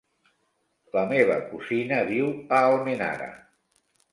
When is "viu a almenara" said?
2.09-3.29